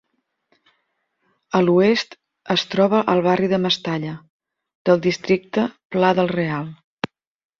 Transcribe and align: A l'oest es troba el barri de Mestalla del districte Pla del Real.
A 1.59 1.59
l'oest 1.65 2.15
es 2.55 2.63
troba 2.71 3.01
el 3.13 3.21
barri 3.27 3.51
de 3.51 3.59
Mestalla 3.67 4.13
del 4.91 5.03
districte 5.09 5.67
Pla 5.97 6.13
del 6.21 6.33
Real. 6.35 6.67